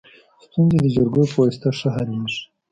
ستونزي 0.43 0.77
د 0.81 0.85
جرګو 0.95 1.23
په 1.31 1.37
واسطه 1.41 1.69
ښه 1.79 1.89
حلیږي. 1.95 2.41